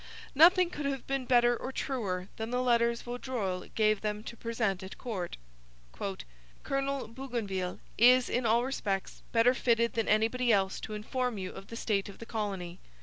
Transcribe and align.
Nothing 0.33 0.71
could 0.71 0.87
have 0.87 1.05
been 1.05 1.25
better 1.25 1.55
or 1.55 1.71
truer 1.71 2.27
than 2.37 2.49
the 2.49 2.63
letters 2.63 3.03
Vaudreuil 3.03 3.67
gave 3.75 4.01
them 4.01 4.23
to 4.23 4.35
present 4.35 4.81
at 4.81 4.97
court. 4.97 5.37
'Colonel 6.63 7.07
Bougainville 7.07 7.79
is, 7.99 8.27
in 8.27 8.43
all 8.43 8.63
respects, 8.63 9.21
better 9.31 9.53
fitted 9.53 9.93
than 9.93 10.07
anybody 10.07 10.51
else 10.51 10.79
to 10.79 10.95
inform 10.95 11.37
you 11.37 11.51
of 11.51 11.67
the 11.67 11.75
state 11.75 12.09
of 12.09 12.17
the 12.17 12.25
colony. 12.25 12.79